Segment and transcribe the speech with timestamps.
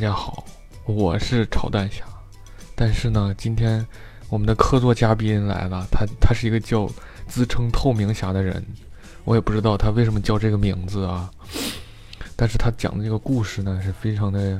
[0.00, 0.42] 家好，
[0.86, 2.02] 我是炒蛋侠。
[2.74, 3.86] 但是呢，今天
[4.30, 6.88] 我们的客座嘉宾来了，他他是一个叫
[7.28, 8.64] 自称透明侠的人，
[9.24, 11.30] 我也不知道他为什么叫这个名字啊。
[12.34, 14.58] 但是他讲的这个故事呢，是非常的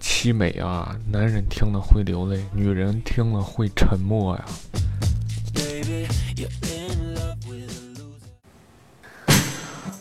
[0.00, 4.44] 凄美啊，男人听了会流泪，女人听了会沉默呀。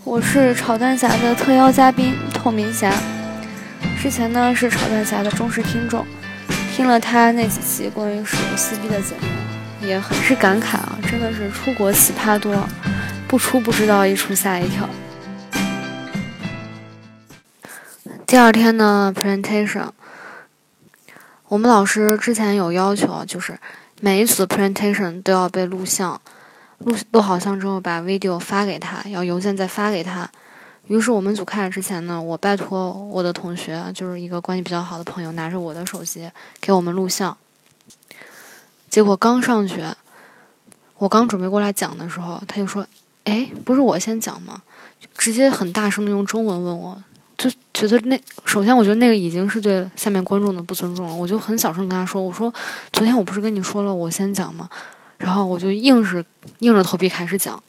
[0.03, 2.91] 我是炒蛋侠的特邀嘉宾透明侠，
[4.03, 6.05] 之前呢是炒蛋侠的忠实听众。
[6.75, 10.99] 听了他那几期关于手游撕逼的节目，也很是感慨啊！
[11.09, 12.67] 真的是出国奇葩多，
[13.29, 14.89] 不出不知道，一出吓一跳。
[18.27, 19.87] 第二天呢，presentation，
[21.47, 23.57] 我们老师之前有要求，就是
[24.01, 26.19] 每一组的 presentation 都要被录像，
[26.79, 30.29] 录录好像之后把 video 发给他，要邮件再发给他。
[30.87, 37.37] 于是我们组开始之前呢，我拜托我的同学，就是一个关系比较好的朋友，拿着我的手机给我们录像。
[38.89, 39.81] 结果刚上去，
[40.97, 42.85] 我刚准备过来讲的时候，他就说
[43.23, 44.61] ：“哎，不是我先讲吗？”
[45.17, 47.01] 直接很大声的用中文问我，
[47.37, 51.15] 就觉得那首先我觉得那个已经是对下面观众的不尊重了。
[51.15, 52.53] 我就很小声跟他说：“我说
[52.91, 54.69] 昨天我不是跟你说了我先讲吗？”
[55.17, 56.25] 然后我就硬是
[56.59, 57.63] 硬着头皮开始讲，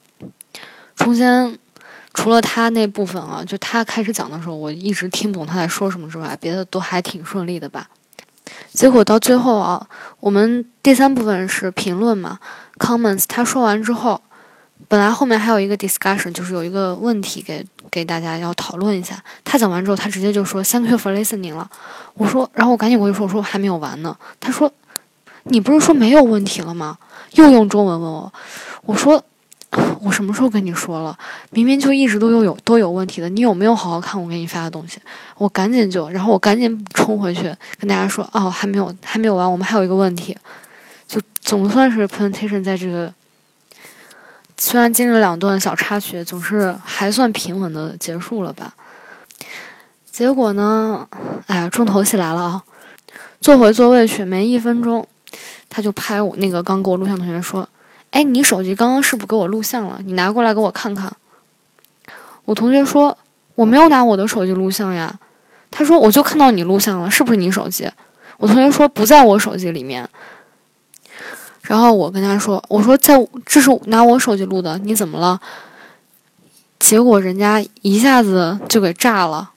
[0.96, 1.56] 中间。
[2.14, 7.88] 除了他那部分啊，就他开始讲的时候，我一直听不懂他在说什么之外，别的都还挺顺利的吧。
[8.72, 9.84] 结果到最后啊，
[10.20, 12.38] 我们第三部分是评论嘛
[12.78, 13.24] ，comments。
[13.26, 14.20] 他说完之后，
[14.86, 19.22] 本来后面还有一个 discussion，就是有一个问题给给大家要讨论一下。
[19.42, 21.68] 他讲完之后，他直接就说 thank you for listening 了。
[22.14, 24.16] 我说，然后我赶紧过去说，我说还没有完呢。
[24.38, 24.72] 他说，
[25.44, 26.96] 你不是说没有问题了吗？
[27.32, 28.32] 又用中文问我，
[28.82, 29.24] 我说。
[30.00, 31.16] 我什么时候跟你说了？
[31.50, 34.98] 明明就一直都有有都有问题的，你有没有好好看我给你发的东西？
[35.36, 37.42] 我赶紧就，然后我赶紧冲回去
[37.78, 40.36] 跟大家说，哦，还没有，还没有完，我们还有一个问题，
[41.08, 43.12] 就总算是 presentation 在这个，
[44.56, 48.74] 虽然经历了两段小插曲，总是还算平稳的结束了吧。
[50.10, 51.08] 结果呢，
[51.46, 52.62] 哎呀，重头戏来了啊！
[53.40, 55.06] 坐回座位去没一分钟，
[55.68, 57.68] 他就拍我那个刚给我录像同学说。
[58.14, 59.98] 哎，你手机刚刚是不是给我录像了？
[60.04, 61.12] 你拿过来给我看看。
[62.44, 63.18] 我同学说
[63.56, 65.12] 我没有拿我的手机录像呀。
[65.72, 67.90] 他说我就看到你录像了，是不是你手机？
[68.36, 70.08] 我同学说不在我手机里面。
[71.62, 73.14] 然后我跟他说，我说在
[73.44, 75.40] 这是拿我手机录的，你怎么了？
[76.78, 79.50] 结果人家一下子就给炸了，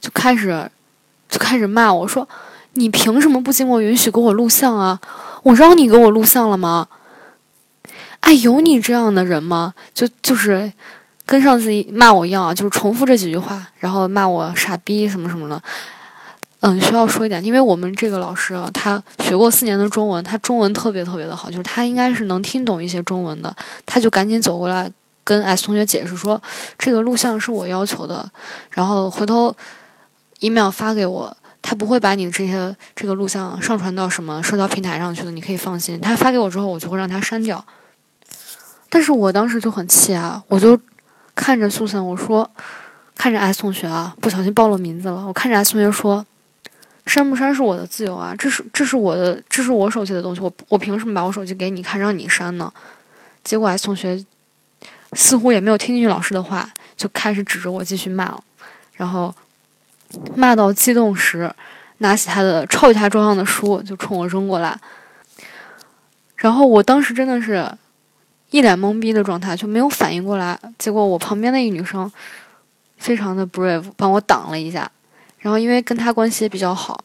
[0.00, 0.68] 就开始
[1.28, 2.28] 就开始骂我说
[2.72, 4.98] 你凭什么不经过允许给我录像啊？
[5.44, 6.88] 我让你给我录像了吗？
[8.28, 9.72] 哎，有你这样的人吗？
[9.94, 10.70] 就就是
[11.24, 15.62] 跟上次骂我一样，就是重复这几句话，然后骂我傻逼什么什么的。
[16.60, 23.56] 嗯，需要说一点，因为我们这个老师啊，他学过四年的中文，他中文特别特别的好，就是他应该是能听懂一些中文的。
[23.86, 24.92] 他就赶紧走过来
[25.24, 26.38] 跟 S 同学解释说，
[26.78, 28.30] 这个录像是我要求的，
[28.72, 29.56] 然后回头
[30.40, 35.98] email 发给我，他不会把你这些这个录像上传到什么社交平台上去的，你可以放心。
[35.98, 37.64] 他发给我之后，我就会让他删掉。
[38.90, 40.78] 但是我当时就很气啊，我就
[41.34, 42.50] 看着苏珊，我说，
[43.14, 45.26] 看着 S 同学啊，不小心暴露名字了。
[45.26, 46.24] 我看着 S 同学说，
[47.04, 52.72] 删不删是我的自由啊，这是这是我的，这是我手机的东西，我我凭什么把我手机给你看，让你删呢？
[53.44, 54.24] 结果 S 同学
[55.12, 58.42] 似乎也没有听进去老师的话，就开始指着我继续骂了，
[58.94, 59.34] 然后
[60.34, 61.52] 骂到激动时，
[61.98, 64.78] 拿起他的抄起他桌上的书就冲我扔过来，
[66.36, 67.70] 然后我当时真的是。
[68.50, 70.58] 一脸懵逼的状态，就没有反应过来。
[70.78, 72.10] 结果我旁边的一个女生，
[72.96, 74.90] 非常的 brave，帮我挡了一下。
[75.38, 77.04] 然后因为跟她关系也比较好，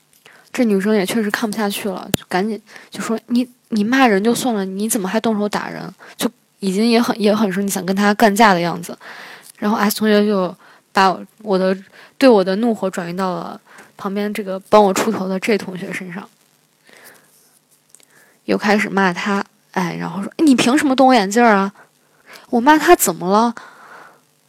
[0.52, 2.60] 这女生也确实看不下去了，就赶紧
[2.90, 6.30] 就说：“你你骂人就算了，你怎么还动手打人？”就
[6.60, 8.98] 已经也很也很生气，想跟他干架的样子。
[9.60, 10.56] 然后 S 同学就
[10.92, 11.78] 把我的
[12.18, 13.60] 对我的怒火转移到了
[13.98, 16.28] 旁边这个帮我出头的这同学身上，
[18.46, 19.44] 又开始骂他。
[19.74, 21.72] 哎，然后说你凭什么动我眼镜啊？
[22.50, 23.54] 我骂他怎么了？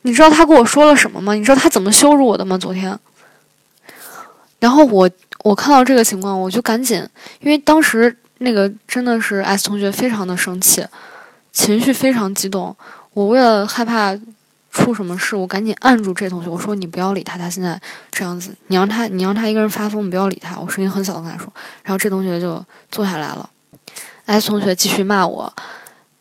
[0.03, 1.35] 你知道他跟我说了什么吗？
[1.35, 2.57] 你知道他怎么羞辱我的吗？
[2.59, 2.99] 昨天。
[4.61, 5.11] 然后我
[5.43, 7.07] 我看到这个情况，我就赶紧，
[7.41, 10.87] 因为当时那个真的是 S 同学非常的生气，
[11.53, 12.75] 情绪非常激动。
[13.13, 14.15] 我为了害怕
[14.71, 17.81] 出什么事，我赶紧按住这同学，我说你不要理他，他现在
[18.11, 20.59] 这样子，你让他你让他一个人发疯，你不要理他。
[20.59, 21.51] 我声音很小的跟他说，
[21.83, 23.49] 然后这同学就坐下来了。
[24.27, 25.53] S 同学继续骂我，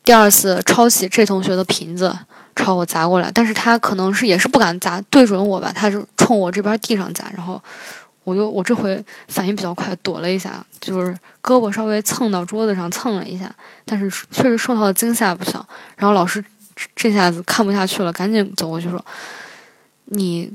[0.04, 2.18] 第二次抄起这同学的瓶子
[2.56, 7.62] 朝我砸过来，但是他可能是也是不敢砸对准我吧，他是冲我这边地上砸，然后
[8.24, 11.12] 我就我这回反应比较快，躲了一下，就是
[11.42, 13.54] 胳膊稍微蹭到桌子上蹭了一下，
[13.86, 15.66] 但是确实受到了惊吓不小。
[15.96, 16.44] 然后老师
[16.96, 19.04] 这下子看不下去了，赶紧走过去说
[20.06, 20.52] ：“你，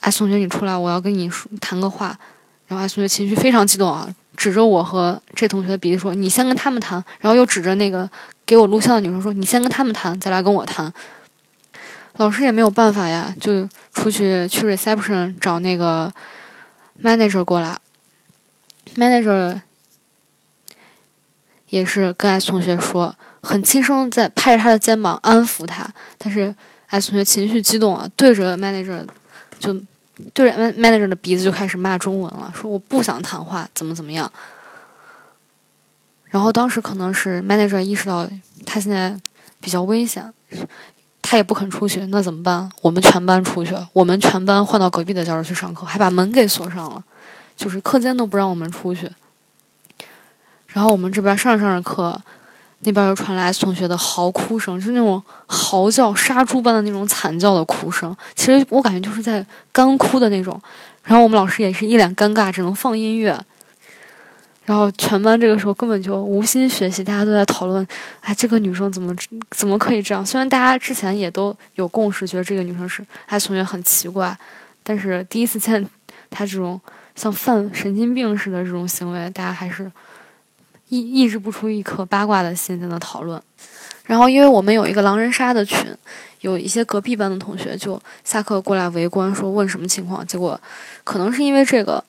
[0.00, 2.16] 哎，同学，你出来，我要跟你说谈个话。”
[2.68, 4.08] 然后艾同学情绪非常激动啊，
[4.44, 8.06] 指着我和这同学的鼻子说：“你先跟他们谈。”然后又指着那个
[8.44, 10.92] 给我录像的女生说：“你先跟他们谈，再来跟我谈。”
[12.18, 16.12] 老师也没有办法呀，就出去去 reception 找那个
[17.02, 17.78] manager 过来。
[18.96, 19.58] manager
[21.70, 25.88] 也是跟 S 同学说，很轻声在拍着他的肩膀安抚他，
[26.18, 26.54] 但是
[26.88, 29.06] S 同学情绪激动啊，对着 manager
[29.58, 29.74] 就
[30.32, 34.30] 对着 man manager 的鼻子就开始骂中文了，说我不想谈话，怎么怎么样。
[36.26, 38.28] 然后当时可能是 manager 意识到
[38.66, 39.16] 他现在
[39.60, 40.32] 比较危险。
[41.26, 42.70] 他也不肯出去，那怎么办？
[42.82, 47.02] 我们全班出去，我们全班换到隔壁的教室去上课，还把门给锁上了，
[47.56, 49.10] 就是课间都不让我们出去。
[50.66, 52.20] 然后我们这边上着上着课，
[52.84, 58.16] 那边又传来同学的嚎哭声，就是那种嚎叫、杀猪般的那种惨叫的哭声。
[58.34, 60.60] 其实我感觉就是在干哭的那种。
[61.02, 63.38] 然后我们老师也是一脸尴尬，只能放音乐。
[64.64, 67.86] 然后全班这个时候根本就无心学习，大家都在讨论，
[68.20, 69.14] 哎，这个女生怎么
[69.50, 70.24] 怎么可以这样？
[70.24, 74.34] 虽然大家之前也都有共识，觉得这个女生是哎同学很奇怪，
[74.82, 75.86] 但是第一次见
[76.30, 76.80] 她这种
[77.14, 79.92] 像犯神经病似的这种行为，大家还是
[80.88, 83.40] 抑抑制不出一颗八卦的心在那讨论。
[84.04, 85.78] 然后因为我们有一个狼人杀的群，
[86.40, 90.26] 有一些隔壁班的同学就下课过来围观，说问什么情况？
[90.26, 90.60] 结果
[91.02, 92.02] 可能是因为这个。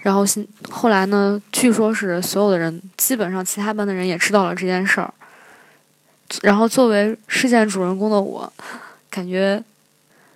[0.00, 0.24] 然后
[0.70, 1.42] 后来呢？
[1.50, 5.12] 据说是所有的人，基本上其他班的人也知道了这件事儿。
[6.40, 8.50] 然后作为事件主人公的我，
[9.10, 9.60] 感觉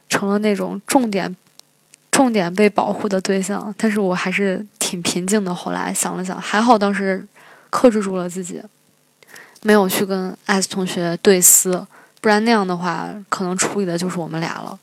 [0.09, 1.35] 成了那种重点、
[2.11, 3.73] 重点被保护的对象。
[3.79, 5.55] 但是我还是挺平静的。
[5.55, 7.25] 后来想了想，还好当时
[7.73, 8.63] 克制住了自己，
[9.63, 11.87] 没有去跟 S 同学对撕，
[12.21, 14.79] 不然那样的话，可能处理的就是我们俩了。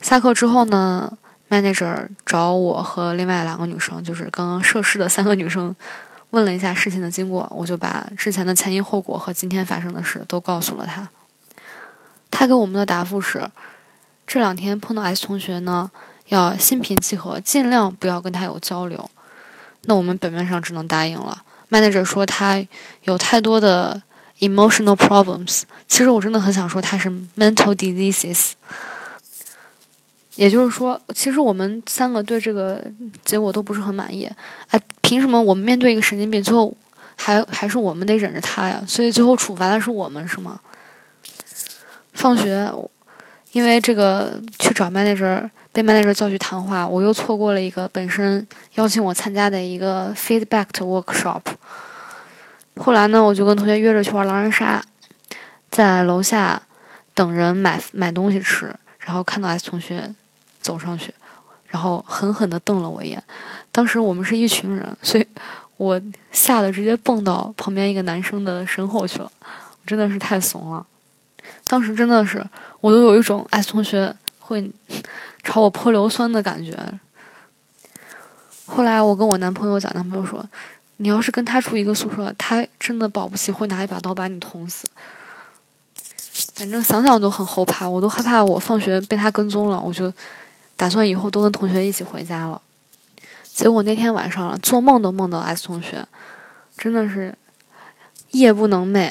[0.00, 1.16] 下课之后呢
[1.48, 5.74] ？manager 找我和另外两个女生，就是刚刚涉事的三个女生，
[6.30, 11.08] 问了一下事情的经过，我就把之前的前因后果和今天发生的事都告诉了他。
[12.32, 13.48] 他给我们的答复是：
[14.26, 15.88] 这两天碰到 S 同学呢，
[16.26, 19.08] 要心平气和，尽量不要跟他有交流。
[19.82, 21.44] 那我们表面上只能答应了。
[21.70, 22.64] Manager 说他
[23.04, 24.02] 有太多的
[24.40, 28.52] emotional problems，其实我真的很想说他是 mental diseases。
[30.34, 32.84] 也就是说，其实我们三个对这个
[33.24, 34.30] 结果都不是很满意。
[34.68, 36.76] 哎，凭什么我们面对一个神经病，最后
[37.16, 38.84] 还还是我们得忍着他呀？
[38.86, 40.60] 所以最后处罚的是我们，是吗？
[42.12, 42.70] 放学，
[43.56, 51.40] 因为这个去找 manager，被 manager 叫去谈话，我又错过了一个本身邀请我参加的一个 feedback workshop。
[52.76, 54.84] 后来呢，我就跟同学约着去玩狼人杀，
[55.70, 56.60] 在楼下
[57.14, 60.14] 等人买买东西吃，然后看到 S 同学。
[60.60, 61.14] 走上去，
[61.68, 63.22] 然后狠狠地瞪了我一眼。
[63.70, 65.24] 当时我们是一群人，所以
[65.76, 69.30] 我吓得直接蹦到旁边一个男生的身后去了。
[69.86, 70.84] 真的是太怂了。
[71.66, 72.44] 当时真的是，
[72.80, 74.70] 我都有一种 S 同学会
[75.42, 76.76] 朝我泼硫酸的感觉。
[78.66, 80.44] 后来我跟我男朋友讲，男朋友说
[80.98, 84.88] ：“你要是跟他住一个宿舍，他真的保不齐会拿一把刀把你捅死。”
[86.54, 90.12] 反正想想都很后怕，我都害怕我放学被他跟踪了，我就。
[90.78, 92.60] 打算以后都跟同学一起回家了，
[93.44, 96.06] 结果那天晚上做梦都梦到 S 同学，
[96.76, 97.34] 真的是
[98.32, 99.10] 夜不能寐，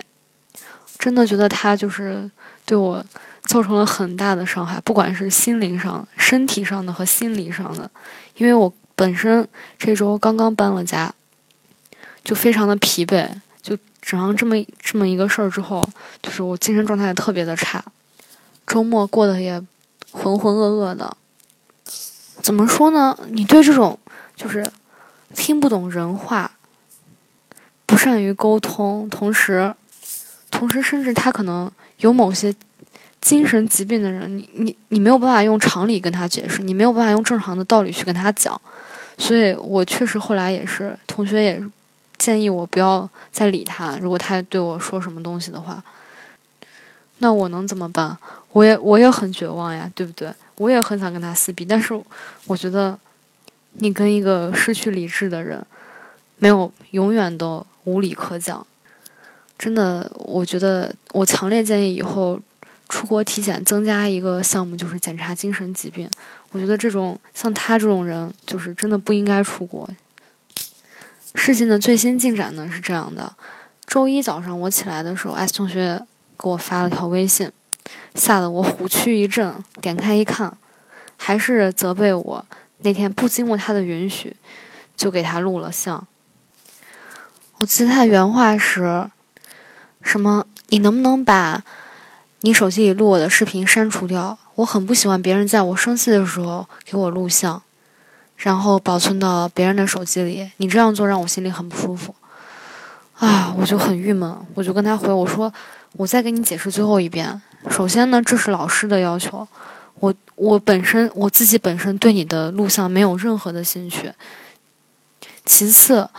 [0.97, 2.29] 真的觉得他就是
[2.65, 3.03] 对我
[3.43, 7.89] 造成了很大的伤害，不管是心灵上、身体上的和心理上的。
[8.35, 9.47] 因为我本身
[9.77, 11.13] 这周刚刚搬了家，
[12.23, 13.29] 就非常的疲惫，
[13.61, 15.87] 就整上这么这么一个事儿之后，
[16.21, 17.83] 就是我精神状态特别的差，
[18.65, 19.61] 周末过得也
[20.11, 21.15] 浑浑噩噩的。
[22.41, 23.17] 怎么说呢？
[23.29, 23.97] 你对这种
[24.35, 24.65] 就是
[25.33, 26.51] 听不懂人话、
[27.85, 29.73] 不善于沟通，同时，
[30.57, 32.53] 同时甚至他可能有某些
[33.21, 38.59] 精神疾病的人，你你你没有办法用常理跟他解释，你没有办法用正常的道理去跟他讲。
[39.17, 41.63] 所以我确实后来也是，同学也
[42.17, 43.97] 建议我不要再理他。
[44.01, 45.83] 如果他对我说什么东西的话，
[47.19, 48.17] 那我能怎么办？
[48.51, 50.33] 我也我也很绝望呀，对不对？
[50.57, 51.93] 我也很想跟他撕逼，但是
[52.45, 52.97] 我觉得
[53.73, 55.65] 你跟一个失去理智的人，
[56.37, 58.65] 没有永远都无理可讲。
[59.57, 62.39] 真的，我觉得我强烈建议以后
[62.89, 66.09] 出国体检增加一个项目，就是检查精神疾病。
[66.51, 69.89] 我觉得这种像他这种人，就是真的不应该出国。
[71.33, 73.35] 事情的最新进展呢是这样的：
[73.85, 76.01] 周一早上我起来的时候，S 同学
[76.37, 77.51] 给我发了条微信，
[78.13, 79.53] 吓得我虎躯一震。
[79.81, 80.57] 点开一看，
[81.17, 82.45] 还是责备我
[82.79, 84.35] 那天不经过他的允许
[84.95, 86.07] 就给他录了像。
[87.57, 89.09] 我记得他的原话是
[90.05, 90.45] ：“什么？
[90.69, 91.63] 你能不能把
[92.41, 94.37] 你手机里录我的视频删除掉？
[94.55, 97.61] 我很不喜欢别人在我生气的时候给我录像。”
[98.37, 102.13] 然后保存到别人的手机里，你这样做让我心里很不舒服，
[103.17, 105.51] 啊，我就很郁闷，我就跟他回我说，
[105.93, 107.41] 我再给你解释最后一遍。
[107.69, 109.47] 首先呢，这是老师的要求，
[110.01, 114.11] 我我本身我自己本身对你的录像没有任何的兴趣。
[115.45, 116.09] 其次，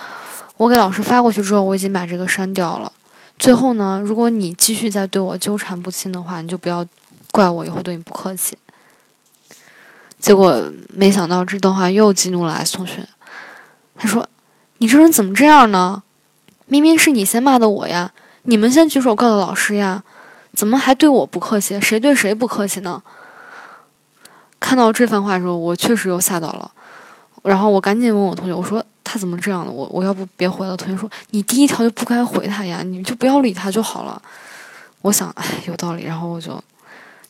[0.57, 2.91] 我给老师发过去之后，我已经把这个删掉了。
[3.39, 6.85] 最后呢，如果你继续再对我纠缠不清的话，你就不要
[7.31, 8.57] 怪我以后对你不客气。
[10.19, 13.07] 结果没想到这段话又激怒了 S 同学，
[13.95, 14.27] 他说
[14.79, 16.03] ：“你这人怎么这样呢？
[16.67, 18.13] 明明是你先骂的我呀，
[18.45, 20.03] 你们先举手告的老师呀，
[20.55, 21.79] 怎么还对我不客气？
[21.81, 23.03] 谁对谁不客气呢？”
[24.59, 26.73] 看到这番话的时候，我确实又吓到了，
[27.43, 29.71] 然后我赶紧问我同学：“我说他怎么这样的？
[29.71, 34.21] 我我要不别回了。”同学说：“你第一条就不该回他呀，你就不要理他就好了。”
[35.03, 36.05] 我想，哎，有道理。
[36.05, 36.63] 然后我就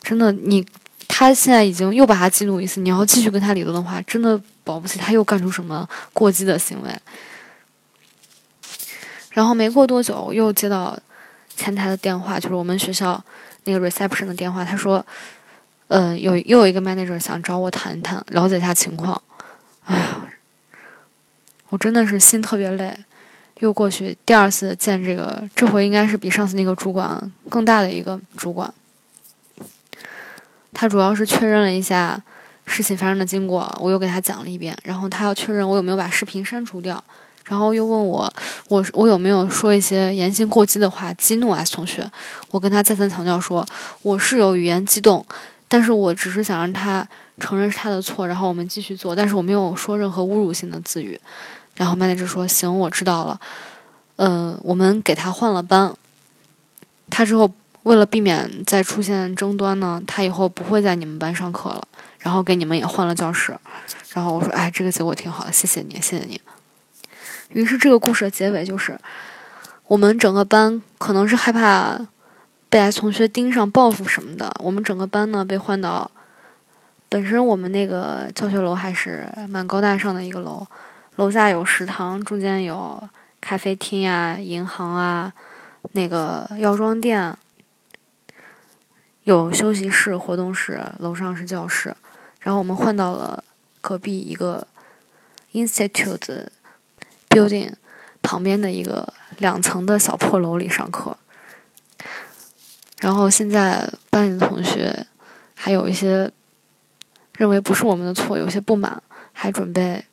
[0.01, 0.65] 真的你。
[1.09, 6.89] 他现在已经又把他激怒一次，你要继续跟他理论的话，真的保不齐他又干出什么过激的行为。
[9.31, 10.95] 然后没过多久，又接到
[11.55, 13.23] 前台的电话，就是我们学校
[13.63, 15.03] 那个 reception 的电话，他说，
[15.87, 19.19] 呃，有又有一个 manager 想找我谈一谈，了解一下情况。
[21.69, 22.97] 我真的是心特别累，
[23.59, 28.73] 又过去第二次见这个，这回应该是比上次那个主管更大的一个主管。
[30.73, 32.21] 他主要是确认了一下
[32.65, 37.03] 事情发生的经过，我又给他讲了一遍，然后他要确认我有没有把视频删除掉，
[37.45, 38.31] 然后又问我
[38.67, 42.09] 我我有没有说一些言行过激的话激怒 S 同学，
[42.51, 43.65] 我跟他再三强调说
[44.03, 45.25] 我是有语言激动，
[45.67, 47.07] 但是我只是想让他
[47.39, 51.19] 承认是他的错，然后我们继续做，但是我没有说任何侮辱性的字语，
[51.77, 53.39] 然后 manager 说行我知道了，
[54.17, 55.95] 呃我们给他换了班，
[57.09, 57.49] 他之后。
[57.83, 61.87] 为了避免再出现争端呢，他以后不会在你们班上课了，
[62.19, 63.57] 然后给你们也换了教室。
[64.13, 66.41] 然后我说：“哎，这个结果挺好的，谢谢你，谢谢你。”
[67.47, 68.99] 于是这个故事的结尾就是，
[69.87, 71.97] 我们整个班可能是害怕
[72.69, 76.11] 被 S 同学盯上报复什么的，我们整个班呢被换到
[77.07, 80.67] 本身我们那个教学楼还是蛮高大上的一个楼，
[81.17, 83.09] 楼下有食堂，中间有
[83.41, 85.33] 咖啡厅呀、银行啊，
[85.91, 87.37] 那个药妆店。
[89.23, 91.93] 有休息室、活动室，楼上是教室，
[92.39, 93.43] 然后我们换到了
[93.81, 94.65] 隔壁一个
[95.51, 96.47] institute
[97.27, 97.73] building
[98.21, 101.17] 旁边的一个两层的小破楼里上课。
[102.99, 105.05] 然后现在班里的同学
[105.55, 106.31] 还有一些
[107.35, 110.05] 认为不是我们的错，有些不满，还准备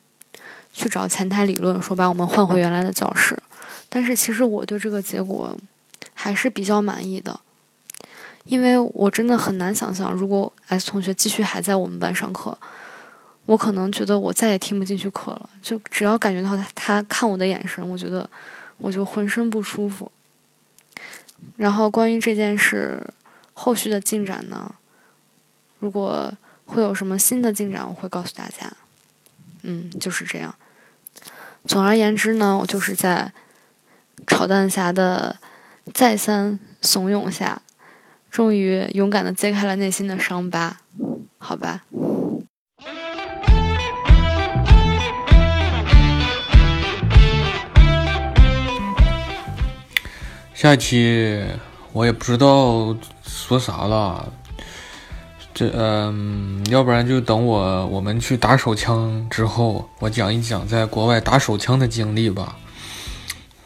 [0.75, 3.37] 去找前台理论，说把我们换回原来的教室。
[3.87, 5.57] 但是其实我对这个结果
[6.13, 7.39] 还是比较满意的。
[8.43, 12.55] 因为我真的很难想象，如果 S 同学继续还在我们班上课，
[13.45, 15.49] 我可能觉得我再也听不进去课了。
[15.63, 18.29] 就只要感觉到他他看我的眼神，我觉得
[18.77, 20.11] 我就浑身不舒服。
[21.55, 23.01] 然后关于这件事
[23.53, 24.75] 后续的进展呢，
[25.79, 26.31] 如果
[26.65, 28.71] 会有什么新的进展，我会告诉大家。
[29.63, 30.53] 嗯，就是这样。
[31.67, 33.33] 总而言之呢，我就是在
[34.27, 35.37] 炒蛋侠的
[35.93, 37.61] 再三怂恿下。
[38.29, 40.77] 终于勇敢的揭开了内心的伤疤，
[41.37, 41.83] 好吧。
[50.53, 51.45] 下期
[51.93, 52.95] 我也不知道
[53.25, 54.33] 说啥了，
[55.57, 62.57] 这嗯，要不然就等我我们去打手枪之后，我讲一讲在国外打手枪的经历吧。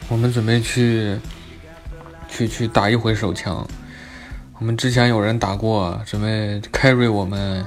[0.07, 1.17] 我们准备去
[2.29, 3.67] 去去打一回手枪。
[4.59, 7.65] 我们之前有人打过，准备 carry 我们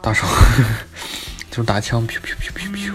[0.00, 0.24] 打手，
[1.50, 2.92] 就打枪，噗噗噗噗噗。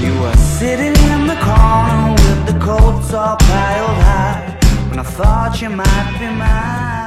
[0.00, 4.58] You were sitting in the corner with the coats all piled high.
[4.88, 6.97] When I thought you might be mine.